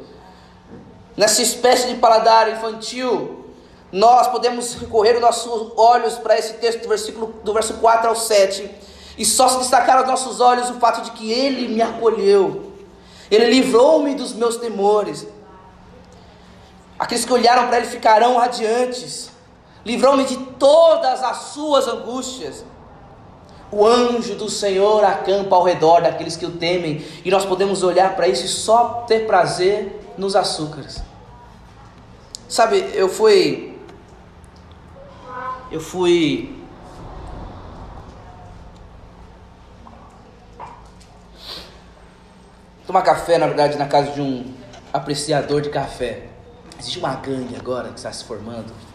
[1.16, 3.46] Nessa espécie de paladar infantil,
[3.92, 8.16] nós podemos recorrer os nossos olhos para esse texto do versículo do verso 4 ao
[8.16, 8.70] 7
[9.18, 12.72] e só se destacar aos nossos olhos o fato de que ele me acolheu.
[13.30, 15.28] Ele livrou-me dos meus temores.
[16.98, 19.30] Aqueles que olharam para ele ficarão radiantes.
[19.90, 22.64] Livrou-me de todas as suas angústias.
[23.72, 28.16] O anjo do Senhor acampa ao redor daqueles que o temem, e nós podemos olhar
[28.16, 31.02] para isso e só ter prazer nos açúcares.
[32.48, 33.80] Sabe, eu fui
[35.72, 36.56] eu fui
[42.86, 44.54] tomar café, na verdade, na casa de um
[44.94, 46.28] apreciador de café.
[46.78, 48.89] Existe uma gangue agora que está se formando.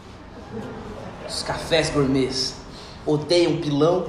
[1.29, 2.55] Os cafés gourmets
[3.07, 4.09] odeiam pilão.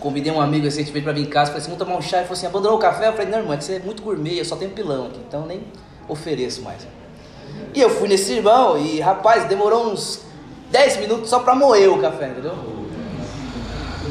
[0.00, 2.18] Convidei um amigo recentemente para vir em casa, falei assim, vamos tomar um chá.
[2.18, 3.08] Ele falou assim, abandonou o café?
[3.08, 5.44] Eu falei, não, irmão, é você é muito gourmet, eu só tenho pilão aqui, então
[5.44, 5.64] nem
[6.08, 6.86] ofereço mais.
[7.74, 10.22] E eu fui nesse irmão e, rapaz, demorou uns
[10.70, 12.54] 10 minutos só para moer o café, entendeu?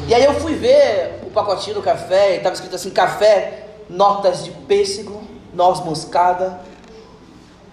[0.06, 4.44] E aí eu fui ver o pacotinho do café e estava escrito assim: café, notas
[4.44, 5.22] de pêssego,
[5.54, 6.60] noz moscada,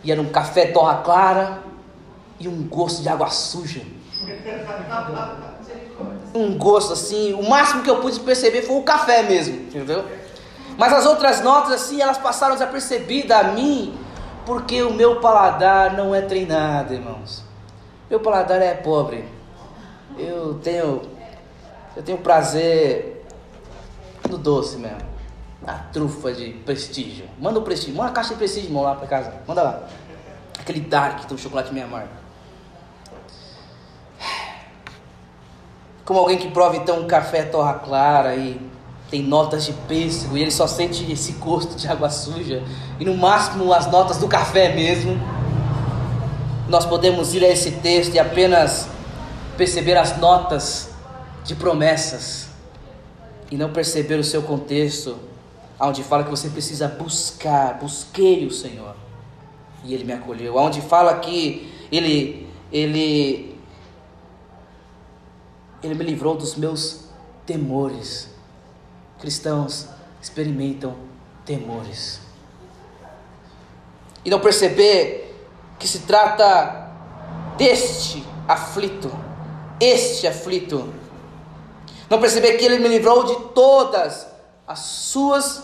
[0.04, 1.65] e era um café torra clara
[2.40, 3.82] e um gosto de água suja.
[6.34, 10.06] Um gosto assim, o máximo que eu pude perceber foi o café mesmo, entendeu?
[10.78, 13.98] Mas as outras notas assim, elas passaram desapercebidas a mim,
[14.46, 17.44] porque o meu paladar não é treinado, irmãos.
[18.10, 19.26] Meu paladar é pobre.
[20.18, 21.02] Eu tenho
[21.96, 23.26] eu tenho prazer
[24.30, 25.16] no doce mesmo.
[25.62, 27.28] Na trufa de prestígio.
[27.40, 29.34] Manda o prestígio, manda uma caixa de prestígio lá para casa.
[29.48, 29.84] Manda lá.
[30.60, 32.10] Aquele dark, um chocolate meio amargo.
[36.06, 38.62] Como alguém que prova então um café torra clara e
[39.10, 42.64] tem notas de pêssego e ele só sente esse gosto de água suja
[43.00, 45.20] e no máximo as notas do café mesmo
[46.68, 48.88] nós podemos ir a esse texto e apenas
[49.56, 50.90] perceber as notas
[51.44, 52.48] de promessas
[53.52, 55.18] e não perceber o seu contexto,
[55.80, 58.96] onde fala que você precisa buscar, busquei o Senhor
[59.84, 63.55] e Ele me acolheu, onde fala que Ele, Ele,
[65.86, 67.06] Ele me livrou dos meus
[67.46, 68.30] temores.
[69.20, 69.88] Cristãos
[70.22, 70.96] experimentam
[71.46, 72.26] temores
[74.26, 76.90] e não perceber que se trata
[77.56, 79.12] deste aflito,
[79.80, 80.92] este aflito.
[82.10, 84.28] Não perceber que ele me livrou de todas
[84.68, 85.64] as suas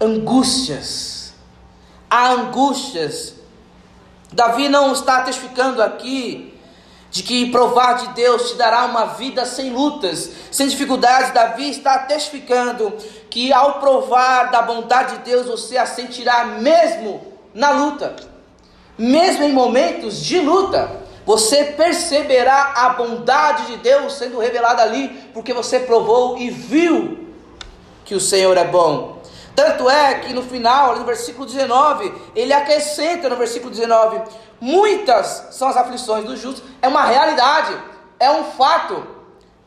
[0.00, 1.34] angústias.
[2.08, 3.34] Há angústias.
[4.32, 6.57] Davi não está testificando aqui
[7.10, 11.32] de que provar de Deus te dará uma vida sem lutas, sem dificuldades.
[11.32, 12.92] Davi está testificando
[13.30, 17.20] que ao provar da bondade de Deus você a sentirá mesmo
[17.54, 18.16] na luta
[18.98, 20.90] mesmo em momentos de luta,
[21.24, 27.28] você perceberá a bondade de Deus sendo revelada ali, porque você provou e viu
[28.04, 29.22] que o Senhor é bom.
[29.54, 34.20] Tanto é que no final, no versículo 19, ele acrescenta no versículo 19:
[34.60, 37.76] muitas são as aflições dos justos, é uma realidade,
[38.18, 39.18] é um fato.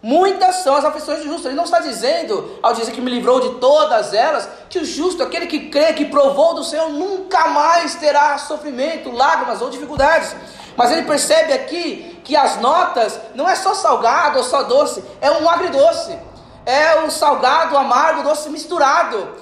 [0.03, 1.47] Muitas são as aflições do justo.
[1.47, 5.21] Ele não está dizendo, ao dizer que me livrou de todas elas, que o justo,
[5.21, 10.35] aquele que crê, que provou do Senhor, nunca mais terá sofrimento, lágrimas ou dificuldades.
[10.75, 15.29] Mas ele percebe aqui que as notas não é só salgado ou só doce, é
[15.29, 16.17] um agridoce.
[16.65, 19.35] É o salgado, o amargo, doce misturado.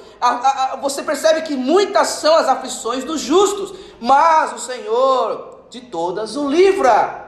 [0.81, 6.49] você percebe que muitas são as aflições dos justos, mas o Senhor de todas o
[6.49, 7.27] livra.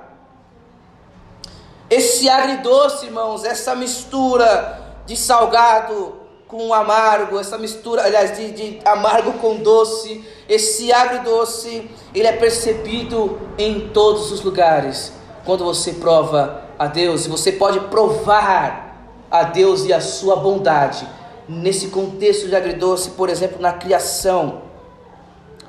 [1.89, 9.33] Esse agridoce, irmãos, essa mistura de salgado com amargo, essa mistura, aliás, de, de amargo
[9.33, 15.13] com doce, esse agridoce, ele é percebido em todos os lugares.
[15.45, 18.97] Quando você prova a Deus, você pode provar
[19.29, 21.07] a Deus e a sua bondade.
[21.47, 24.61] Nesse contexto de agridoce, por exemplo, na criação,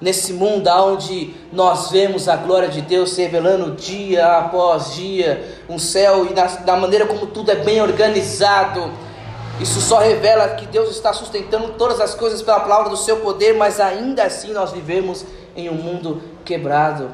[0.02, 5.78] nesse mundo onde nós vemos a glória de Deus se revelando dia após dia, um
[5.78, 8.90] céu e da, da maneira como tudo é bem organizado.
[9.60, 13.54] Isso só revela que Deus está sustentando todas as coisas pela palavra do seu poder,
[13.54, 15.24] mas ainda assim nós vivemos
[15.54, 17.10] em um mundo quebrado.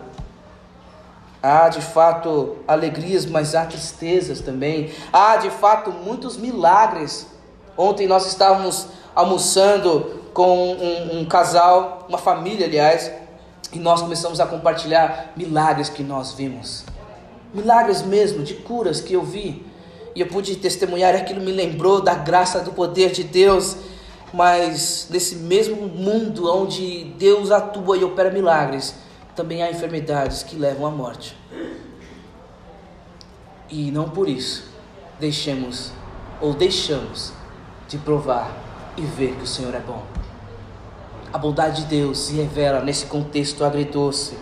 [1.43, 4.91] Há de fato alegrias, mas há tristezas também.
[5.13, 7.27] Há de fato muitos milagres.
[7.77, 13.11] Ontem nós estávamos almoçando com um, um casal, uma família, aliás,
[13.73, 16.85] e nós começamos a compartilhar milagres que nós vimos.
[17.53, 19.67] Milagres mesmo, de curas que eu vi.
[20.15, 23.79] E eu pude testemunhar, aquilo me lembrou da graça, do poder de Deus.
[24.33, 28.95] Mas nesse mesmo mundo onde Deus atua e opera milagres,
[29.35, 31.37] também há enfermidades que levam à morte.
[33.69, 34.69] E não por isso
[35.19, 35.91] deixemos
[36.41, 37.33] ou deixamos
[37.89, 38.57] de provar
[38.97, 40.18] e ver que o Senhor é bom.
[41.33, 44.39] A bondade de Deus se revela nesse contexto agridoce.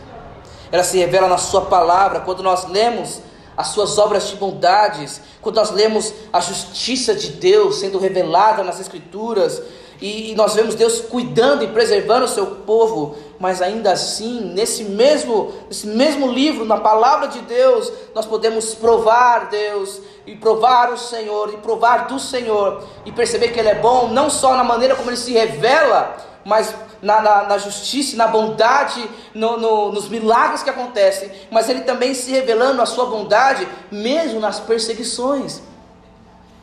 [0.71, 3.21] Ela se revela na Sua palavra, quando nós lemos
[3.57, 8.79] as Suas obras de bondades, quando nós lemos a justiça de Deus sendo revelada nas
[8.79, 9.61] Escrituras,
[10.01, 15.53] e nós vemos Deus cuidando e preservando o seu povo, mas ainda assim, nesse mesmo,
[15.69, 21.55] nesse mesmo livro, na palavra de Deus, nós podemos provar Deus, e provar o Senhor,
[21.55, 25.09] e provar do Senhor, e perceber que Ele é bom, não só na maneira como
[25.09, 26.17] Ele se revela,
[26.47, 31.83] mas na, na, na justiça, na bondade, no, no, nos milagres que acontecem, mas Ele
[31.83, 35.61] também se revelando a sua bondade, mesmo nas perseguições,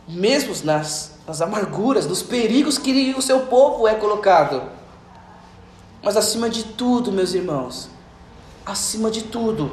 [0.08, 4.64] mesmo nas nas amarguras, nos perigos que o seu povo é colocado.
[6.02, 7.90] Mas acima de tudo, meus irmãos,
[8.66, 9.72] acima de tudo,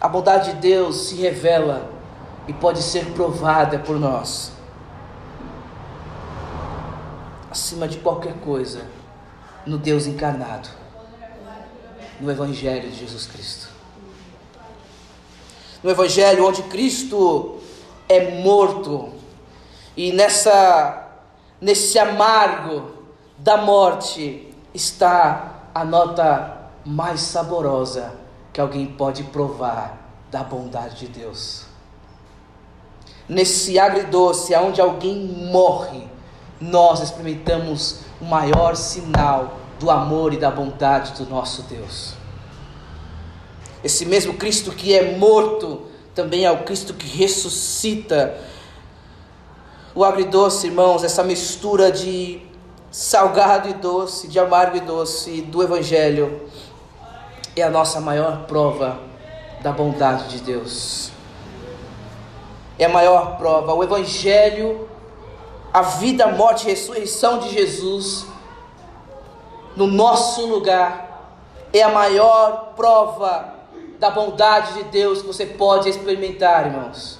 [0.00, 1.90] a bondade de Deus se revela
[2.48, 4.53] e pode ser provada por nós.
[7.54, 8.84] Acima de qualquer coisa,
[9.64, 10.68] no Deus encarnado,
[12.20, 13.68] no Evangelho de Jesus Cristo.
[15.80, 17.60] No Evangelho onde Cristo
[18.08, 19.12] é morto.
[19.96, 21.12] E nessa
[21.60, 22.90] nesse amargo
[23.38, 28.16] da morte está a nota mais saborosa
[28.52, 29.96] que alguém pode provar
[30.28, 31.66] da bondade de Deus.
[33.28, 36.13] Nesse agridoce, aonde alguém morre,
[36.60, 42.14] nós experimentamos o maior sinal do amor e da bondade do nosso Deus.
[43.82, 45.82] Esse mesmo Cristo que é morto,
[46.14, 48.38] também é o Cristo que ressuscita.
[49.94, 52.40] O agridoce, irmãos, essa mistura de
[52.90, 56.48] salgado e doce, de amargo e doce do Evangelho,
[57.56, 58.98] é a nossa maior prova
[59.62, 61.10] da bondade de Deus.
[62.78, 63.74] É a maior prova.
[63.74, 64.88] O Evangelho,
[65.74, 68.26] a vida, morte e ressurreição de Jesus
[69.74, 71.34] no nosso lugar,
[71.72, 73.52] é a maior prova
[73.98, 77.18] da bondade de Deus que você pode experimentar, irmãos.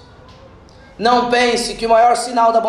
[0.96, 2.60] Não pense que o maior sinal da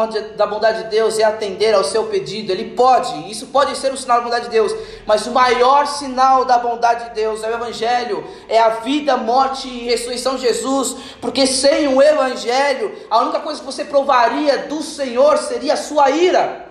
[0.47, 2.51] bondade de Deus é atender ao seu pedido.
[2.51, 6.43] Ele pode, isso pode ser um sinal da bondade de Deus, mas o maior sinal
[6.43, 10.95] da bondade de Deus é o Evangelho, é a vida, morte e ressurreição de Jesus,
[11.21, 16.09] porque sem o Evangelho, a única coisa que você provaria do Senhor seria a sua
[16.09, 16.65] ira.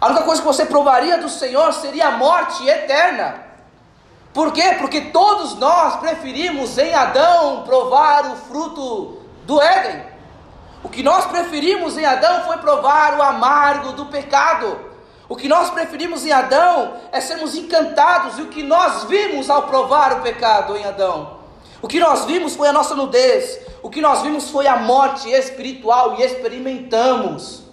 [0.00, 3.44] A única coisa que você provaria do Senhor seria a morte eterna.
[4.32, 4.76] Por quê?
[4.78, 10.17] Porque todos nós preferimos em Adão provar o fruto do Éden.
[10.82, 14.78] O que nós preferimos em Adão foi provar o amargo do pecado.
[15.28, 19.64] O que nós preferimos em Adão é sermos encantados, e o que nós vimos ao
[19.64, 21.38] provar o pecado em Adão.
[21.82, 25.30] O que nós vimos foi a nossa nudez, o que nós vimos foi a morte
[25.30, 27.64] espiritual e experimentamos.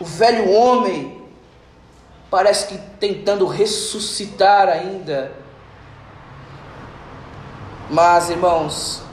[0.00, 1.22] O velho homem
[2.30, 5.32] parece que tentando ressuscitar ainda.
[7.88, 9.05] Mas, irmãos,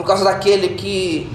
[0.00, 1.30] por causa daquele que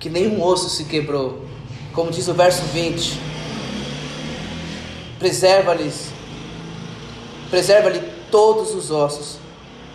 [0.00, 1.44] que nenhum osso se quebrou,
[1.92, 3.20] como diz o verso 20,
[5.18, 6.10] preserva-lhes
[7.50, 8.00] preserva-lhe
[8.30, 9.36] todos os ossos,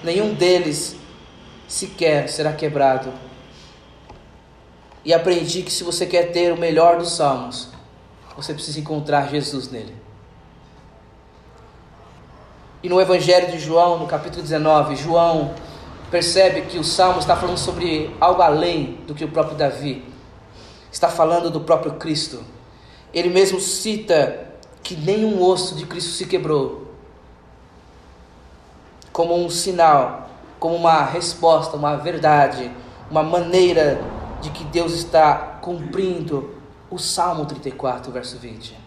[0.03, 0.95] nenhum deles
[1.67, 3.11] sequer será quebrado.
[5.03, 7.69] E aprendi que se você quer ter o melhor dos salmos,
[8.35, 9.95] você precisa encontrar Jesus nele.
[12.83, 15.55] E no Evangelho de João, no capítulo 19, João
[16.09, 20.03] percebe que o salmo está falando sobre algo além do que o próprio Davi.
[20.91, 22.43] Está falando do próprio Cristo.
[23.13, 24.47] Ele mesmo cita
[24.81, 26.87] que nenhum osso de Cristo se quebrou.
[29.11, 30.29] Como um sinal,
[30.59, 32.71] como uma resposta, uma verdade,
[33.09, 34.01] uma maneira
[34.41, 36.55] de que Deus está cumprindo
[36.89, 38.77] o Salmo 34, verso 20.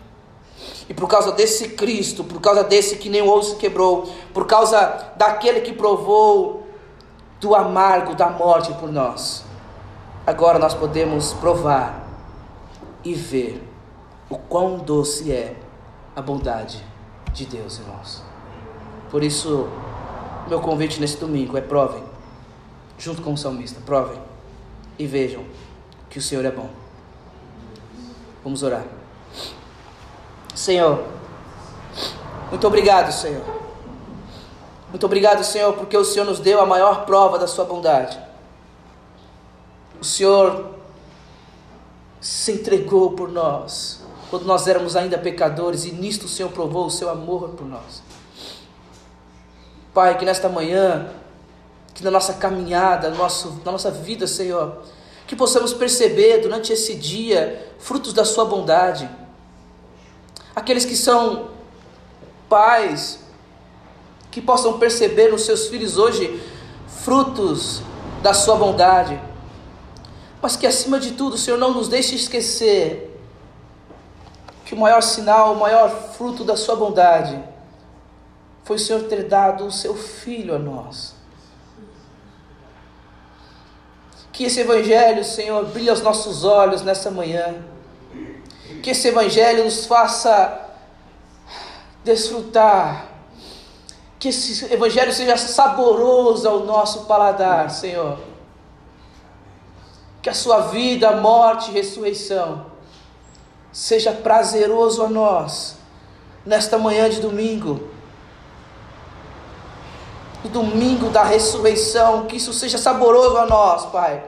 [0.88, 5.12] E por causa desse Cristo, por causa desse que nem o osso quebrou, por causa
[5.16, 6.59] daquele que provou
[7.41, 9.45] do amargo da morte por nós,
[10.26, 12.07] agora nós podemos provar
[13.03, 13.66] e ver
[14.28, 15.57] o quão doce é
[16.14, 16.84] a bondade
[17.32, 18.22] de Deus, irmãos.
[19.11, 19.68] Por isso,
[20.49, 22.05] meu convite nesse domingo é provem,
[22.99, 24.20] junto com o salmista, provem
[24.99, 25.45] e vejam
[26.11, 26.68] que o Senhor é bom.
[28.45, 28.84] Vamos orar.
[30.55, 31.05] Senhor,
[32.51, 33.59] muito obrigado, Senhor.
[34.91, 38.18] Muito obrigado, Senhor, porque o Senhor nos deu a maior prova da Sua bondade.
[40.01, 40.74] O Senhor
[42.20, 46.91] se entregou por nós, quando nós éramos ainda pecadores, e nisto o Senhor provou o
[46.91, 48.03] Seu amor por nós.
[49.95, 51.09] Pai, que nesta manhã,
[51.95, 54.82] que na nossa caminhada, no nosso, na nossa vida, Senhor,
[55.26, 59.09] que possamos perceber durante esse dia frutos da Sua bondade.
[60.55, 61.51] Aqueles que são
[62.49, 63.20] pais,
[64.30, 66.42] que possam perceber nos seus filhos hoje
[66.86, 67.82] frutos
[68.22, 69.20] da Sua bondade.
[70.40, 73.06] Mas que acima de tudo, Senhor, não nos deixe esquecer
[74.64, 77.42] que o maior sinal, o maior fruto da Sua bondade
[78.64, 81.14] foi o Senhor ter dado o seu filho a nós.
[84.32, 87.56] Que esse Evangelho, Senhor, brilhe aos nossos olhos nessa manhã.
[88.82, 90.68] Que esse Evangelho nos faça
[92.04, 93.09] desfrutar.
[94.20, 98.20] Que esse Evangelho seja saboroso ao nosso paladar, Senhor.
[100.22, 102.66] Que a sua vida, morte e ressurreição
[103.72, 105.76] seja prazeroso a nós
[106.46, 107.90] nesta manhã de domingo
[110.42, 114.22] no domingo da ressurreição, que isso seja saboroso a nós, Pai.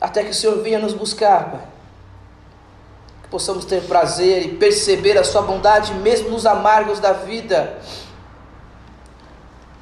[0.00, 1.60] Até que o Senhor venha nos buscar, Pai.
[3.22, 7.78] Que possamos ter prazer e perceber a Sua bondade, mesmo nos amargos da vida.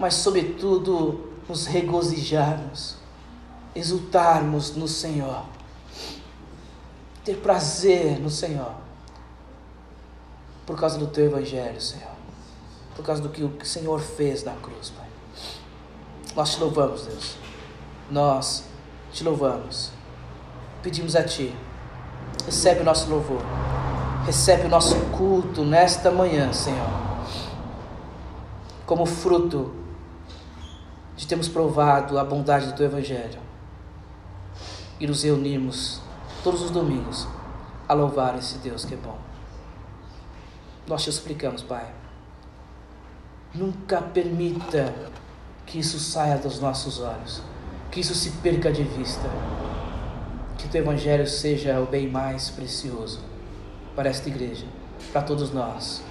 [0.03, 2.96] Mas, sobretudo, nos regozijarmos,
[3.74, 5.44] exultarmos no Senhor.
[7.24, 8.74] Ter prazer no Senhor.
[10.66, 12.12] Por causa do Teu Evangelho, Senhor
[12.94, 15.07] por causa do que o Senhor fez na cruz, Pai.
[16.36, 17.36] Nós te louvamos, Deus.
[18.11, 18.64] Nós
[19.12, 19.90] te louvamos.
[20.82, 21.55] Pedimos a Ti,
[22.44, 23.40] recebe o nosso louvor,
[24.26, 26.88] recebe o nosso culto nesta manhã, Senhor,
[28.84, 29.72] como fruto
[31.17, 33.41] de termos provado a bondade do Teu Evangelho
[34.99, 36.01] e nos reunirmos
[36.43, 37.27] todos os domingos
[37.89, 39.19] a louvar esse Deus que é bom.
[40.87, 42.03] Nós te suplicamos, Pai
[43.55, 44.95] Nunca permita
[45.67, 47.43] que isso saia dos nossos olhos,
[47.91, 49.29] que isso se perca de vista.
[50.57, 53.21] Que o teu Evangelho seja o bem mais precioso
[53.95, 54.65] para esta igreja,
[55.13, 56.03] para todos nós.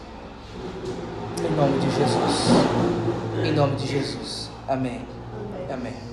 [1.40, 3.44] Em nome de Jesus.
[3.44, 4.51] Em nome de Jesus.
[4.72, 5.06] Amém.
[5.70, 6.11] Amém.